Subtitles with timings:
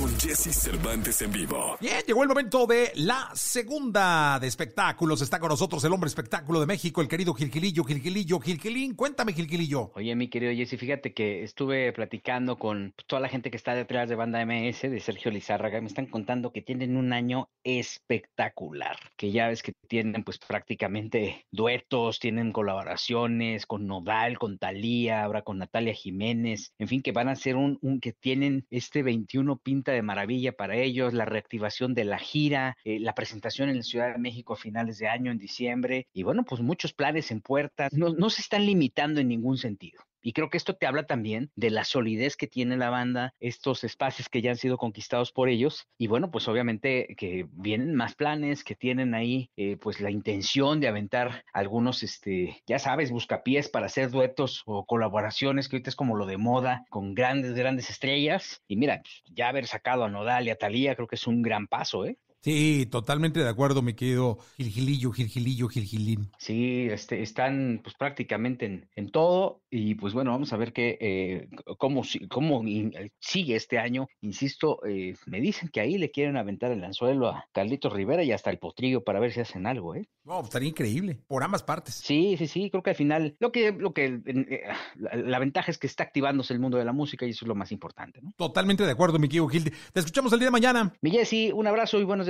[0.00, 1.76] con Jesse Cervantes en vivo.
[1.78, 5.20] Bien, llegó el momento de la segunda de espectáculos.
[5.20, 8.94] Está con nosotros el hombre espectáculo de México, el querido Gilgilillo, Gilgilillo, Gilgilín.
[8.94, 9.92] Cuéntame, Gilgilillo.
[9.94, 14.08] Oye, mi querido Jesse, fíjate que estuve platicando con toda la gente que está detrás
[14.08, 19.32] de Banda MS, de Sergio Lizárraga, me están contando que tienen un año espectacular, que
[19.32, 25.58] ya ves que tienen pues prácticamente duetos, tienen colaboraciones con Nodal, con Talía, ahora con
[25.58, 29.89] Natalia Jiménez, en fin, que van a ser un, un que tienen este 21 pinta
[29.90, 34.12] de maravilla para ellos, la reactivación de la gira, eh, la presentación en la Ciudad
[34.12, 37.92] de México a finales de año, en diciembre, y bueno, pues muchos planes en puertas,
[37.92, 40.02] no, no se están limitando en ningún sentido.
[40.22, 43.84] Y creo que esto te habla también de la solidez que tiene la banda, estos
[43.84, 45.88] espacios que ya han sido conquistados por ellos.
[45.98, 50.80] Y bueno, pues obviamente que vienen más planes, que tienen ahí eh, pues la intención
[50.80, 55.96] de aventar algunos, este, ya sabes, buscapiés para hacer duetos o colaboraciones, que ahorita es
[55.96, 58.62] como lo de moda, con grandes, grandes estrellas.
[58.68, 59.02] Y mira,
[59.32, 62.18] ya haber sacado a Nodal y a Talía creo que es un gran paso, ¿eh?
[62.42, 66.30] Sí, totalmente de acuerdo, mi querido Gilgilillo, Gilgilillo, Gilgilín.
[66.38, 70.96] Sí, este, están pues prácticamente en, en todo y pues bueno, vamos a ver qué,
[71.00, 74.08] eh, cómo, cómo in- eh, sigue este año.
[74.22, 78.32] Insisto, eh, me dicen que ahí le quieren aventar el anzuelo a Carlitos Rivera y
[78.32, 80.08] hasta el potrillo para ver si hacen algo, ¿eh?
[80.24, 81.94] No, estaría increíble, por ambas partes.
[81.96, 84.62] Sí, sí, sí, creo que al final lo que, lo que, eh,
[84.96, 87.48] la, la ventaja es que está activándose el mundo de la música y eso es
[87.48, 88.32] lo más importante, ¿no?
[88.38, 89.72] Totalmente de acuerdo, mi querido Gil.
[89.92, 90.94] Te escuchamos el día de mañana.
[91.02, 92.29] Mi Jessy, un abrazo y buenos